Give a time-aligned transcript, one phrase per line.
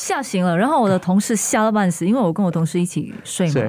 [0.00, 0.56] 吓醒了。
[0.56, 3.60] 然后我的同事吓到半死，因为我跟我同事一起睡嘛，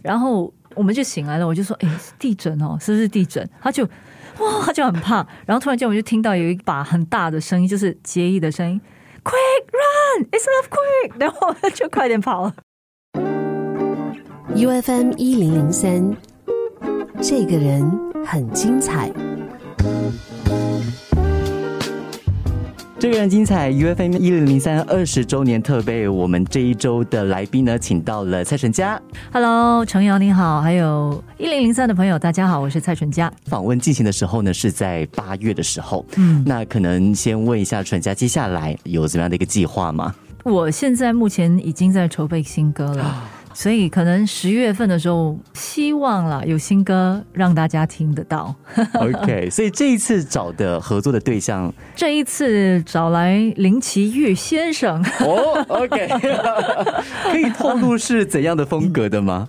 [0.00, 1.88] 然后我们就醒来了，我就说：“哎、
[2.18, 3.84] 地震哦，是不是地震？”他就
[4.40, 5.26] 哇，他就很怕。
[5.44, 8.80] 然后突然间我就听到有一把很大的声音，就是结衣的声音
[9.22, 12.54] ，“Quick run, it's love quick！” 然后我就快点跑了。
[14.54, 16.16] U F M 一零零三，
[17.20, 17.84] 这个人
[18.24, 19.12] 很精彩。
[23.00, 29.00] 这个人精彩，U F M 一零零三二十周年特备，我们这一周的来宾呢，请到了蔡淳佳。
[29.32, 33.32] Hello，程瑶你好，还有一零零三的朋友，大家好，我是蔡淳佳。
[33.46, 36.04] 访问进行的时候呢，是在八月的时候。
[36.16, 40.12] 嗯，那可能先问一下淳佳，接下来有怎么样的一个计划吗？
[40.42, 43.22] 我现在目前已经在筹备新歌了，
[43.60, 48.54] 所以可能十月份的时候，希望啦有新歌让大家听得到。
[48.94, 56.06] OK，所以这一次找的合作的对象 这一次找来林奇玉先生，哦，OK，
[57.32, 59.48] 可以透露是怎样的风格的吗？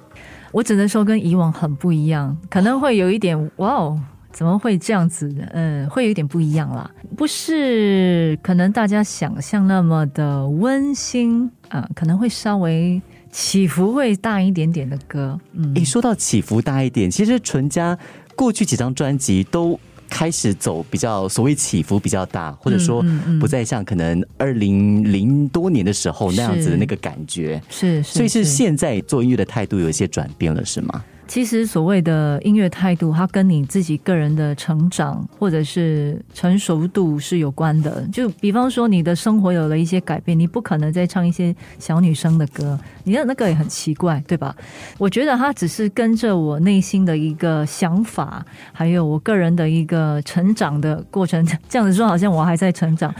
[0.51, 4.01] 我只能说跟以往很不一样，可能会有一点哇哦。
[4.31, 5.27] 怎么会这样子？
[5.53, 13.01] 嗯，会有一点不一样啦，不是可能大家想象那么的温馨啊、可能会稍微
[13.31, 15.39] 起伏会大一点点的歌。
[15.53, 17.97] 嗯，诶，说到起伏大一点，其实纯家
[18.35, 23.03] 过去几张专辑都开始走比较所谓起伏比较大，或者说
[23.39, 27.61] 不再像可能二零零多年的时候那样子的那个感觉。
[27.69, 31.03] 是，是所以是现在做音乐的态度有一些转变了，是吗？
[31.29, 38.01] 其实所谓的音乐态度，它跟你自己个人的成长或者是成熟度是有关的。
[38.11, 44.55] 就比方说，你的生活有了一些改变，你不可能再唱一些小女生的歌，你的那个也很奇怪，对吧？
[44.97, 51.47] 我觉得它只是跟着我内心的一个想法，还有我个人的一个成长的过程。
[51.69, 53.13] 这样子说，好像我还在成长。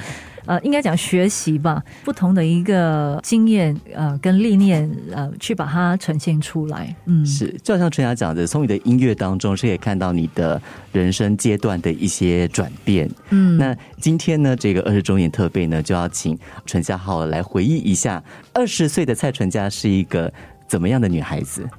[0.50, 6.96] 呃，应该讲学习吧，不同的一个经验，呃，跟历练，呃，去把它呈现出来。
[7.06, 10.60] 嗯，是，就好像陈雅讲的，从你的音乐当中是可以看到你的
[10.92, 13.08] 人生阶段的一些转变。
[13.30, 20.34] 嗯，那今天呢，这个二十周年特备呢，就要请陈佳浩来回忆一下，二十岁的蔡淳佳是一个
[20.68, 21.70] 怎么样的女孩子？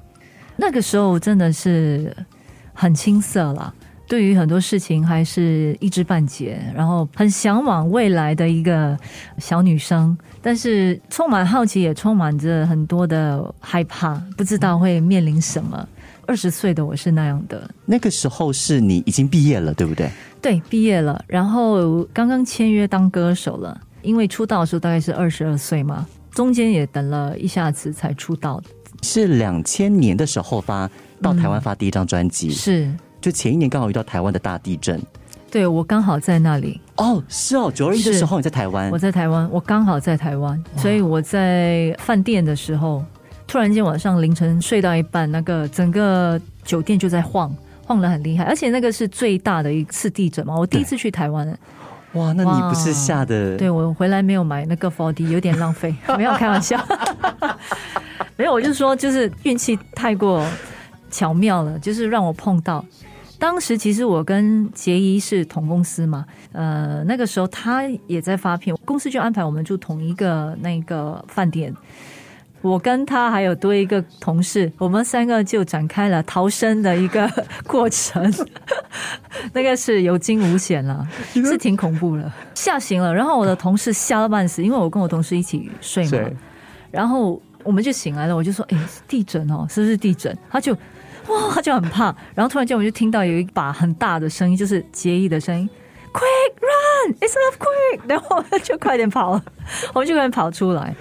[0.55, 2.15] 那个时候真的是
[2.73, 3.73] 很青涩了。
[4.11, 8.97] 对于很多事情还是一知半解，然后很向往未来的一个
[9.37, 15.87] 小女生，但是充满好奇，也充满着很多的害怕，不知道会面临什么。
[16.25, 20.09] 二十岁的我是那样的，那个时候是你已经毕业了，对不对？
[20.41, 28.59] 对，毕业了，然后刚刚签约当歌手了，因为出道的时候大概是二十二岁嘛，中间也等了一下子才出道。
[28.59, 28.65] 的，
[29.03, 30.89] 是两千年的时候发
[31.21, 35.01] 到台湾发第一张专辑，是就前一年刚好遇到台湾的大地震。
[35.51, 36.79] 对我刚好在那里。
[36.95, 43.03] 哦，是哦，九二一的是时候你在台湾我，在台湾，我刚好在台湾，所以我在饭店的时候，
[43.47, 47.53] 突然间晚上凌晨睡到一半，那个整个酒店就在晃，
[47.85, 51.45] 晃的很厉害，而且那个是最大的一次地震嘛，我第一次去台湾，
[52.13, 56.79] 哇，那你不是吓得对我回来没有买那个 4D，有点浪费， 没有开玩笑，
[58.37, 60.47] 没有，我就说就是运气太过
[61.09, 62.85] 巧妙了，就是让我碰到。
[63.41, 71.75] 当时其实我跟杰伊是同公司嘛，呃，那个时候他也在发片，公司就安排我们住同一个那个饭店。
[72.61, 77.27] 我跟他还有多一个同事，我们三个就展开了逃生的一个
[77.65, 78.31] 过程，
[79.53, 83.11] 那个是有惊无险了，是挺恐怖的，吓醒了。
[83.11, 86.29] 然后我的同事吓到半死，因为我跟我同事一起睡嘛，
[86.91, 90.77] 然后我们就醒来了，我就说：“哎、地震哦，是不是地震？”他就
[91.27, 92.15] 哇，他就很怕。
[92.35, 95.69] 然后突然间我就听到有一把很大的声音，就是结义的声音
[96.11, 99.43] ，“Quick run, it's not quick！” 然后我们就快点跑了，
[99.93, 100.95] 我们就快点跑出来。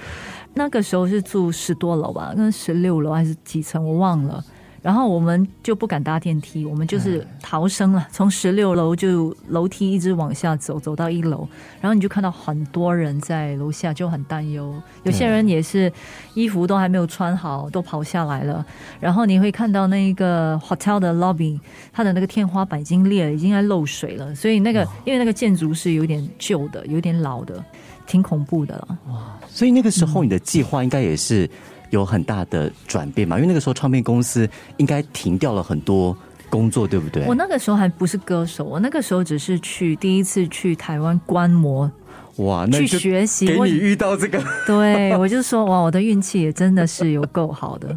[0.55, 4.45] 那个时候是住十多楼吧，跟十六楼还是几层我忘了。
[4.83, 11.47] 然后我们就不敢搭电梯，我们就是逃生了，从十六楼就楼梯一直往下走，走到一楼，
[11.81, 14.75] 然后你就看到很多人在楼下，就很担忧。
[15.03, 15.93] 有些人也是
[16.35, 18.65] 衣服都还没有穿好，都跑下来了。
[18.99, 21.61] 然后你会看到那个 hotel 的 lobby，
[21.93, 24.35] 它的那个天花板已经裂了，已经在漏水了。
[24.35, 27.63] 所以那个因为那个建筑是有点旧的，有点老的，
[28.07, 28.99] 挺恐怖的了。
[29.49, 31.49] 所以那个时候你的计划应该也是
[31.91, 34.49] 有很大的转变嘛，因为那个时候唱片公司
[34.79, 36.17] 应该停掉了很多
[36.49, 37.25] 工作，对不对？
[37.27, 41.91] 我那个时候还不是歌手，我那个时候只是去第一次去台湾观摩，
[42.37, 43.53] 哇，那去就学习。
[43.57, 47.97] 我给你遇到这个， 对我就说哇，我的运气也真的是有够好的。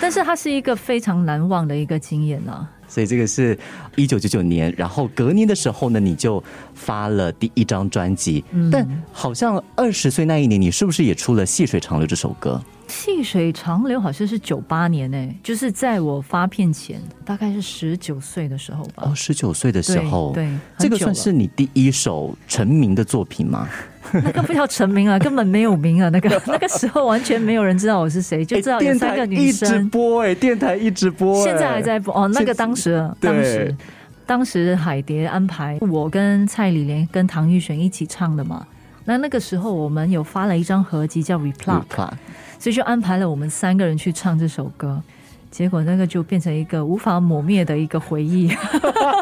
[0.00, 3.58] 但是它是一个非常难忘的一个经验啊，所以这个是
[3.96, 6.42] 一九九九年，然后隔年的时候呢，你就
[6.74, 8.44] 发了第一张专辑。
[8.50, 12.62] 嗯但好像二十岁那一年，你是不是也出了《细水长流》这首歌？
[12.88, 19.04] 细水长流好像是九八年呢、就是在我发片前，大概是十九岁的时候吧。
[19.06, 23.66] 哦，十九岁的时候，对，对这个算是你第一首成名的作品吗？
[24.24, 26.08] 那个不叫成名啊，根本没有名啊。
[26.10, 29.88] 那个 那个时候完全没有人知道我是谁，就知道有三个女生一直。
[29.88, 32.28] 播哎，电台一直播哎，现在还在播哦。
[32.28, 33.76] 那个当时，当时，
[34.26, 38.66] 当时海蝶安排我跟蔡李莲跟唐玉璇一起唱的嘛。
[39.04, 41.82] 那那个时候我们有发了一张合集叫《，Reply
[42.58, 45.02] 所以就安排了我们三个人去唱这首歌。
[45.52, 48.50] 结果那个就变成一个无法抹灭的一个回忆。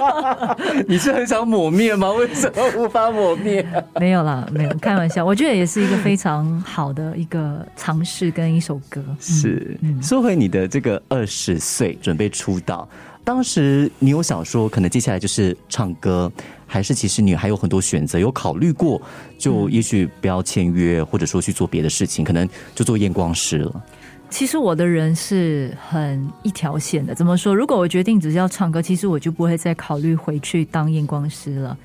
[0.86, 2.10] 你是很想抹灭吗？
[2.12, 3.66] 为什么无法抹灭？
[4.00, 5.24] 没有啦，没有开玩笑。
[5.24, 9.02] 我觉得也是一个非常好的一个尝试跟一首歌。
[9.08, 12.88] 嗯是嗯说回你的这个二十岁准备出道，
[13.24, 16.30] 当时你有想说，可能接下来就是唱歌，
[16.64, 18.20] 还是其实你还有很多选择？
[18.20, 19.02] 有考虑过，
[19.36, 23.82] 就也许不要签约，或者说去做别的事情，可能就做验光师了。
[24.30, 27.14] 其实我的人是很一条线的。
[27.14, 27.52] 怎么说？
[27.54, 31.76] 如果我决定只是要唱歌，其实我就不会再考虑回去当验光师了。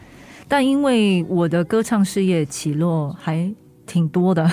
[0.47, 3.51] 但因为我的歌唱事业起落还
[3.88, 4.47] 挺多的，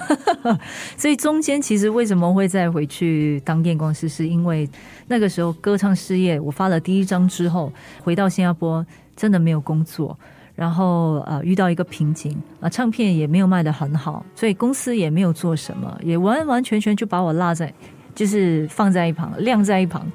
[0.96, 4.68] 所以中间其实为什么会再回去当验光师，是因为
[5.06, 7.70] 那个时候歌唱事业我发了第一张之后，
[8.02, 8.84] 回到新加坡
[9.14, 10.18] 真的没有工作。
[10.54, 17.72] 然后呃遇到一个瓶颈啊，唱片也没有卖的很好，所以公司也没有做什么，也完完全全就把我落在，
[18.14, 20.06] 就是放在一旁，晾在一旁。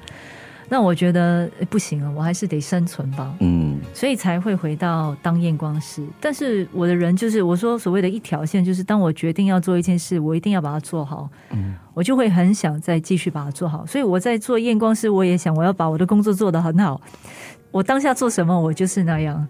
[0.70, 6.06] 那我觉得呃不行了，我还是得生存吧，嗯，所以才会回到当验光师。
[6.20, 13.86] 但是我的人就是我说所谓的一条线，就是当我决定要做一件事，我一定要把它做好，嗯，我就会很想再继续把它做好。
[13.86, 17.00] 所以我在做验光师，我也想我要把我的工作做得很好。
[17.70, 19.48] 我当下做什么，我就是那样。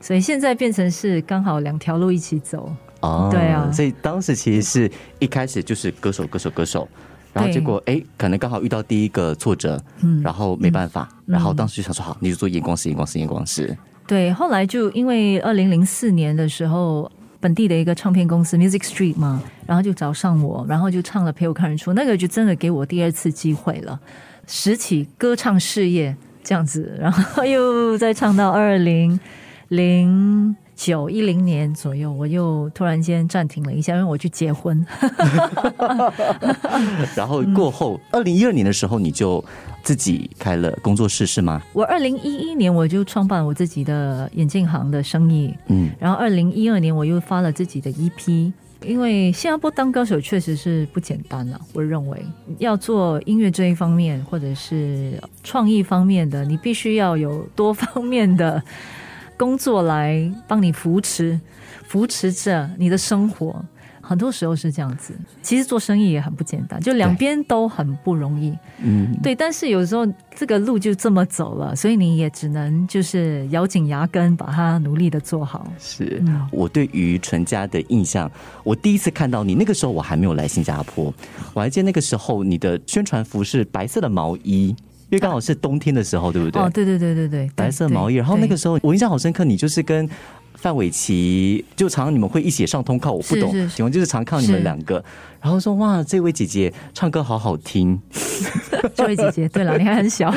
[0.00, 6.88] 所以现在变成是刚好两条路一起走，哦，对啊所以当时其实是一开始就是歌手，歌手，歌手。
[7.30, 13.76] 然后对结果哎，可能刚好遇到第一个挫折，嗯然后没办法，然后当时就想说好，你就做荧光师，荧光师，荧光师。
[14.06, 17.08] 对，后来就因为二零零四年的时候，
[17.38, 24.00] 本地的一个唱片公司 Music Street 嘛，然后就找上我，然后就唱了《陪我看日出》，那个就真的给我第二次机会了，
[24.46, 29.20] 拾起歌唱事业这样子，然后又再唱到二零
[29.68, 34.84] 零九一零年左右，我又突然间暂停了一下，因为我去结婚。
[37.14, 39.44] 然后过后，二零一二年的时候，你就
[39.82, 41.60] 自己开了工作室是吗？
[41.72, 48.52] 我二零一一年我就创办我自己的眼镜行的生意，嗯，然后二零一二年我又发了自己的 EP，
[48.86, 52.22] 因为新加坡当歌手确实是不简单了，我认为。
[52.58, 58.62] 要做音乐这一方面或者是创意方面的，你必须要有多方面的
[59.38, 61.40] 工作来帮你扶持，
[61.86, 63.64] 扶持着你的生活。
[64.00, 65.12] 很多时候是这样子，
[65.42, 68.56] 其实做生意也很不简单，就两边都很不容易。
[68.82, 75.70] 嗯，对，但是有时候这个路就这么走了，所以你也只能就是咬紧牙根把它努力的做好。
[75.78, 78.30] 是嗯我对于纯家的印象，
[78.64, 81.12] 我第一次看到你那个时候我还没有来新加坡，
[81.52, 84.74] 我还记得那个时候你的宣传服是白色的毛衣，
[85.10, 86.60] 因为刚好是冬天的时候，对不对？
[86.60, 90.08] 哦，对对对对对，白色毛衣，然后那个时候我印象好深刻，你就是跟
[90.54, 95.02] 范玮琪，就常常你们会一起上通告，我不懂，喜欢就是常看你们是两个，
[95.40, 97.98] 然后说哇，这位姐姐唱歌好好听，
[98.70, 100.30] 对 这位姐姐，对了，你还很小，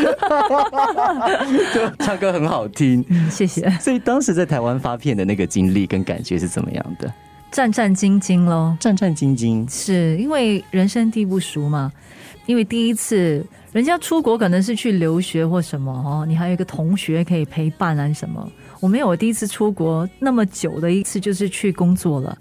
[1.74, 3.04] 就 唱歌很好听。
[3.10, 7.12] 嗯，谢谢，所以当时在台湾发片的那个经历跟感觉是怎么样的？
[7.52, 11.92] 战战兢兢喽，战战兢兢，是因为人生地不熟嘛，
[12.46, 18.50] 因为第一次人家出国可能是去留学或什么哦，你还有一个同学可以陪伴啊什么，
[18.82, 22.38] 我没有，我第一次出国那么久的一次就是去工作了。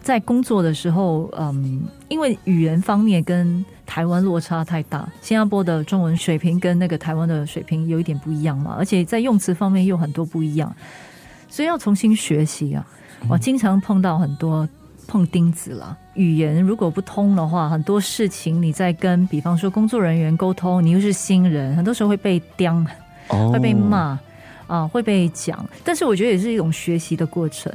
[0.00, 10.74] 在工作的时候，嗯，因为语言方面跟台湾落差太大，新加坡的中文水平跟那个台湾的水平有一点不一样嘛，而且在用词方面又很多不一样，
[11.48, 12.84] 所以要重新学习啊。
[13.28, 14.66] 我经常碰到很多
[15.08, 15.98] 碰钉子了。
[16.14, 22.84] 语言如果不通的话，很多事情你在跟，比方说工作人员沟通，你又是新人，很多时候会被刁，
[23.28, 24.16] 哦会被骂
[24.66, 25.68] 啊，会被讲。
[25.82, 27.72] 但是我觉得也是一种学习的过程，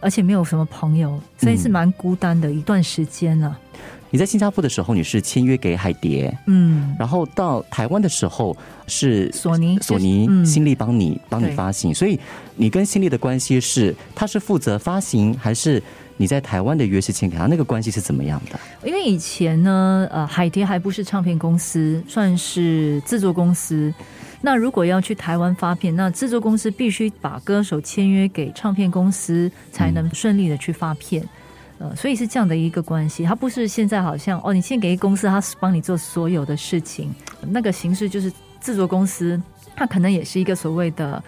[0.00, 3.56] 而且没有什么朋友，所以是蛮孤单的一段时间了。
[4.12, 8.54] 你在新加坡的时候，你是签约给海蝶，嗯，然后到台湾的时候
[8.86, 12.20] 是索尼索尼嗯新力帮你帮你发行，所以
[12.54, 15.82] 你跟新力的关系是他是负责发行，还是
[16.18, 17.46] 你在台湾的约是签给他？
[17.46, 18.60] 那个关系是怎么样的？
[18.84, 23.92] 因为以前呢，呃，海蝶还不是唱片公司，算是制作公司。
[24.42, 31.26] 那如果要去台湾发片，那制作公司必须把歌手签约给唱片公司，才能顺利的去发片。
[31.82, 37.12] 呃，所以是这样的一个关系，它不是现在好像哦，你先给一公司，他帮你做所有的事情，
[37.48, 39.40] 那个形式就是制作公司，
[39.74, 41.20] 它可能也是一个所谓的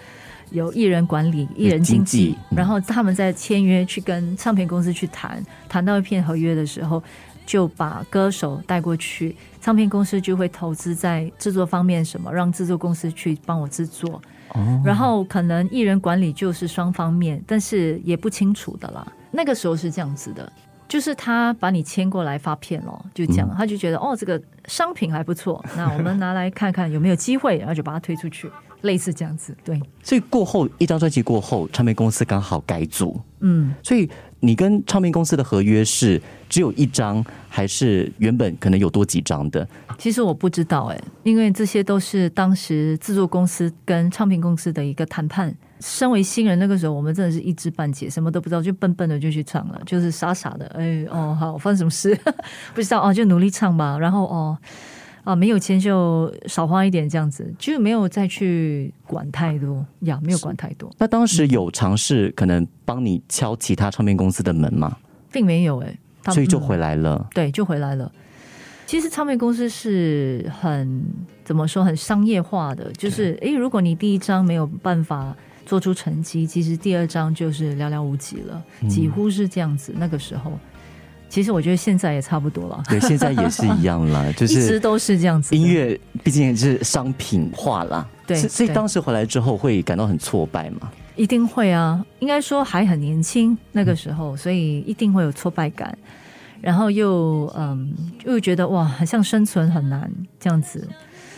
[0.51, 7.03] 有艺人管理、艺人经纪经纪，嗯然后他们在签约去跟唱片公司去谈，谈到一片合约的时候，
[7.45, 14.23] 就把歌手带过去，唱片公司就会投资在制作方面什么，让制作公司去帮我制作。
[14.51, 19.05] 哦，然后可能艺人管理就是双方面，但是也不清楚的啦。
[19.35, 20.51] 那个时候是这样子的，
[20.89, 28.51] 就是他把你签过来发片了，就这样，他就觉得哦，这个商品还不错，那我们拿来看看有没有机会，然后就把它推出去，
[28.83, 29.57] 类似这样子。
[29.65, 34.09] 对，所以过后一张专辑过后，唱片公司刚好改组，嗯，所以
[34.41, 39.67] 你跟唱片公司的合约是只有一张，还是原本可能有多几张的？
[39.99, 45.55] 其实我不知道哎、因为这些都是当时制作公司跟唱片公司的一个谈判。
[45.87, 50.65] 身为新人，那个时候我们真的是一知半解，什么都不知道，就笨笨的就去唱了，就是傻傻的。
[50.69, 52.19] 哎，哦，好，发生什么事
[52.75, 53.99] 不知道哦，就努力唱吧。
[53.99, 54.57] 然后哦，
[55.25, 64.97] 啊，没有钱就少花一点，这样子就没有再去管太多呀，没有管太多，那当时有尝试可能帮你敲其他唱片公司的门吗？
[65.31, 65.99] 并没有哎、
[66.33, 67.29] 所以就回来了。
[67.35, 68.11] 对，就回来了。
[68.87, 71.05] 其实唱片公司是很
[71.45, 75.37] 怎么说，很商业化的，就是诶，如果你第一张没有办法
[75.67, 79.95] 做出成绩，其实第二章就是寥寥无几了，几乎是这样子。
[79.97, 80.53] 那个时候，
[81.29, 85.57] 其实我觉得现在也差不多了，对，现在也是一样啦， 就是一直都是这样子。
[85.57, 88.07] 音乐毕竟也是商品化啦。
[88.27, 90.91] 对所以当时回来之后会感到很挫败嘛？
[91.15, 95.97] 一定会啊，应该说还很年轻那个时候，所以一定会有挫败感，
[96.61, 97.95] 然后又嗯，
[98.25, 100.89] 又觉得哇，好像生存很难这样子，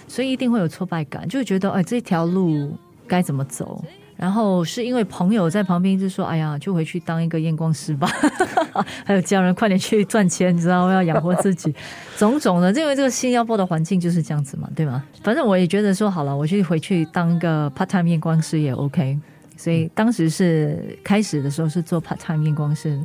[0.06, 3.84] 所以一定会有挫败感，就会觉得哎，这条路该怎么走？
[4.16, 8.08] 然后是因为朋友在旁边就说：“哎呀，就回去当一个验光师吧。
[9.04, 11.74] ”还有家人快点去赚钱，你知道要养活自己，
[12.16, 12.72] 种种的。
[12.72, 15.04] 因为这个新加坡的环境就是这样子嘛，对吗？
[15.22, 19.18] 反正我也觉得说好了，我去回去当一个 part time 验光师也 OK。
[19.58, 23.00] 所以当时是开始的时候是做 part time 验光师，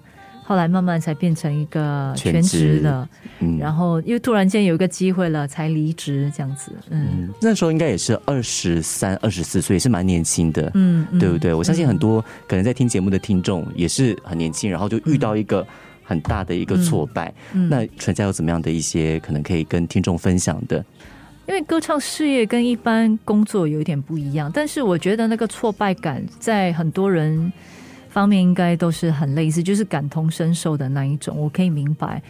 [0.51, 3.08] 后来慢慢才变成一个全职的，
[3.39, 6.74] 嗯，然后又突然间有一个机会了，才离职这样子。
[6.89, 10.70] 嗯嗯那时候应该也是二十三、二十四岁，也是蛮年轻的。
[10.74, 11.53] 嗯，嗯对不对？
[11.53, 15.65] 我相信很多可能在听节目的听众也是很年轻，然后就遇到一个
[16.03, 17.34] 很大的一个挫败。
[17.53, 20.84] 嗯那纯家有怎么样的一些可能可以跟听众分享的？
[21.48, 27.51] 因为歌唱事业跟一般工作有一点不一样，但是我觉得那个挫败感在很多人
[28.12, 31.36] 方面应该都是很类似，就是感同身受的那一种。
[31.38, 32.22] 我可以明白，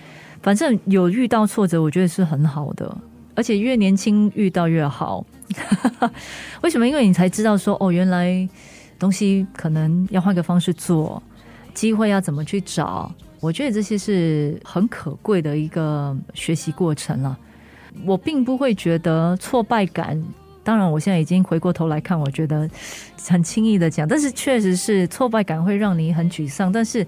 [0.41, 2.95] 反正有遇到挫折，我觉得是很好的，
[3.35, 5.25] 而且越年轻遇到越好。
[6.61, 6.87] 为什么？
[6.87, 8.47] 因为你才知道说，哦，原来
[8.99, 11.21] 东西可能要换个方式做，
[11.73, 13.11] 机会要怎么去找。
[13.39, 17.35] 我觉得这些是很可贵的一个学习过程了。
[18.05, 20.23] 我并不会觉得挫败感。
[20.63, 22.69] 当然，我现在已经回过头来看，我觉得
[23.27, 26.71] 很轻易的讲，但是确实是挫败感会让你很沮丧。
[26.71, 27.05] 但是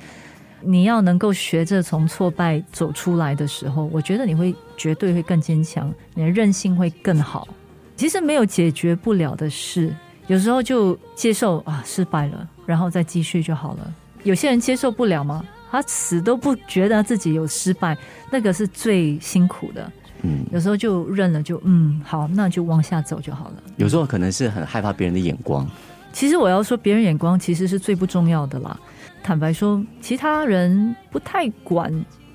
[0.62, 7.48] 你要能够学着从挫败走出来的时候，我觉得你会绝对会更坚强，你的韧性会更好。
[7.96, 9.96] 其实没有解决不了的事，
[10.28, 13.94] 有时候就接受啊失败了，然后再继续就好了。
[14.24, 15.46] 有些人接受不了吗？
[15.70, 17.98] 他死都不觉得自己有失败，
[18.32, 19.92] 那个是最辛苦的。
[20.24, 23.64] 嗯，有时候就认了就，嗯好，那就往下走就好了。
[23.78, 25.70] 有时候可能是很害怕别人的眼光。
[26.12, 28.80] 其实我要说，别人眼光其实是最不重要的啦。
[29.22, 31.92] 坦白说，其他人不太管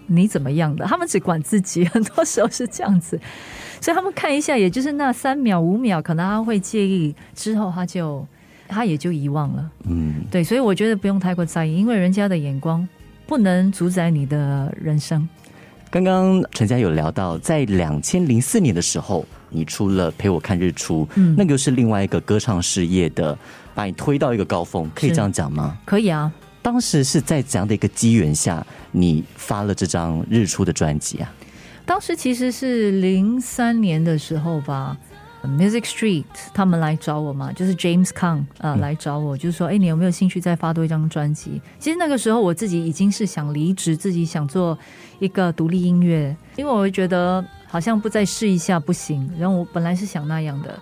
[0.06, 3.18] 你怎么样的，他们只管自己，很多时候是这样子。
[3.80, 8.26] 所以他们看一下，也就是那三秒五秒，可能他会介意，之后他就
[8.66, 9.70] 他也就遗忘了。
[9.84, 12.86] 嗯，对，所以我觉得不用太过在意，因为人家的眼光
[13.26, 15.28] 不能主宰你的人生。
[15.90, 23.36] 刚刚陈家有聊到，在两千零四年的时候，你出了《陪我看日出》，嗯那个是另外一个歌唱事业的，
[23.74, 25.78] 把你推到一个高峰，可以是这样讲吗？
[25.86, 26.30] 可以啊，
[26.60, 31.32] 当时是在怎样的一个机缘下，你发了这张《日出》的专辑啊？
[31.86, 34.94] 当时其实是零三年的时候吧
[35.44, 44.78] ，Music Street 他们来找我嘛，就是 James Kang 啊、呃嗯来找我，就是说：“哎，你有没有兴趣再发多一张专辑？”其实那个时候我自己已经是想离职，自己想做
[45.18, 49.30] 一个独立音乐，因为我会觉得好像不再试一下不行。
[49.38, 50.78] 然后我本来是想那样的，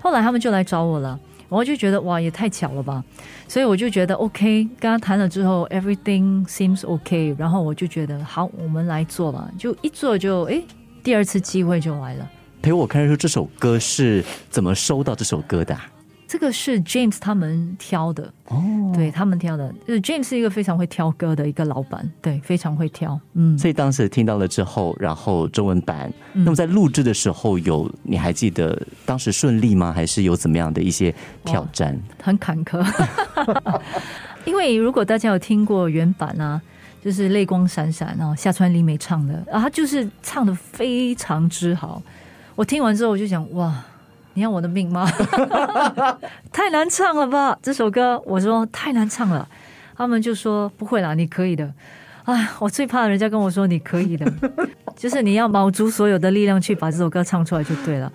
[0.00, 1.18] 后来他们就来找我了。
[1.48, 3.02] 我就觉得哇，也太巧了吧！
[3.48, 9.50] 所以我就觉得 OK，跟他谈了之后，everything seems OK，然后我就觉得好，我们来做吧。
[9.58, 10.64] 就一做就诶，
[11.02, 12.30] 第二次机会就来了。
[12.62, 15.90] 陪我看日出这首歌是怎么收到这首歌的啊？
[16.28, 19.74] 这个是 James 他们挑的，哦，对他们挑的。
[19.88, 23.18] 就是 James 是一个非常会挑歌的一个老板，对，非常会挑。
[23.32, 29.92] 嗯，所以当时听到了之后，然后中文版，嗯那么在录制的时候有，你还记得当时顺利吗？
[29.92, 31.12] 还是有怎么样的一些
[31.44, 31.98] 挑战？
[32.22, 32.86] 很坎坷。
[34.44, 36.60] 因为如果大家有听过原版啊，
[37.02, 42.00] 就是泪光闪闪哦，夏川里美唱的，啊，她就是唱的非常之好。
[42.60, 43.72] 我听完之后我就想，哇，
[44.34, 45.10] 你要我的命吗？
[46.52, 48.22] 太难唱了吧这首歌！
[48.26, 49.48] 我说太难唱了，
[49.96, 51.72] 他们就说不会啦，你可以的。
[52.24, 54.30] 哎，我最怕人家跟我说你可以的，
[54.94, 58.12] 就是你要卯足所有的力量去把这首歌唱出来就对了。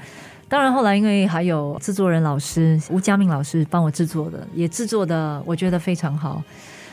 [0.47, 6.43] 当然，后来因为还有制作人老师吴佳明老师帮我制作的，也制作的我觉得非常好，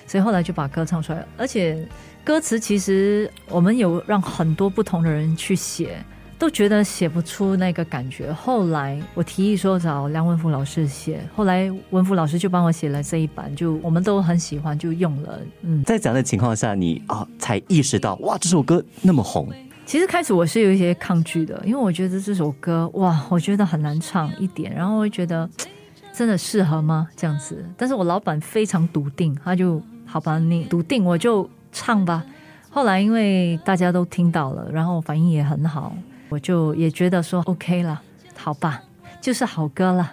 [0.06, 1.26] 所以后来就把歌唱出来了。
[1.36, 1.86] 而且
[2.24, 6.02] 歌词其实我们有让很多不同的人去写，
[6.42, 8.32] 都觉得写不出那个感觉。
[8.32, 15.38] 后来我提议说找梁文福老师写，后来文福老师就帮我写了这一版，就我们都很喜欢，就用了。
[15.60, 19.48] 嗯，在这样的情况下，你啊、才意识到哇，这首歌那么红，
[19.86, 25.48] 其实开始我是有一些抗拒的，因为我觉得这首歌哇，我觉得很难唱一点，然后我会觉得
[26.12, 27.06] 真的适合吗？
[27.14, 27.64] 这样子。
[27.76, 32.24] 但是我老板非常笃定，他就好吧，你笃定我就唱吧。
[32.68, 35.94] 后来因为大家都听到了，然后反应也很好，
[36.32, 38.00] 我就也觉得说 OK 了，
[38.34, 38.80] 好吧，
[39.20, 40.10] 就是好歌了。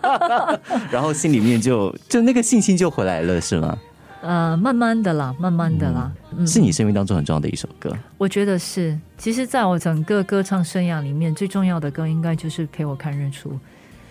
[0.90, 3.76] 然后心里面就就那个信心就回来了，是吗？
[4.22, 7.94] 呃，慢慢的啦，慢慢的啦，嗯是你生命当中很重要的一首歌。
[8.16, 13.50] 我觉得是，其实在我整个歌唱生涯里面，最重要的歌应该就是《陪我看日出》，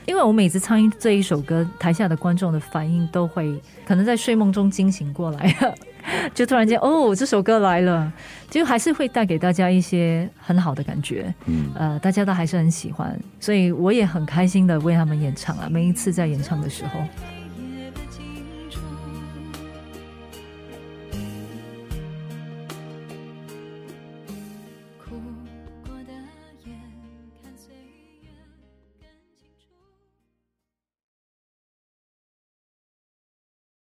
[0.05, 5.75] 因为我每次唱一这一首歌，台下的观众的反应都会可能在睡梦中惊醒过来，
[6.33, 8.11] 就突然间哦，这首歌来了，
[8.49, 16.99] 就还是会带给大家一些很好的感觉，嗯，呃，大家都还是很喜欢，所以我也很开心的为他们演唱啊，每一次在演唱的时候。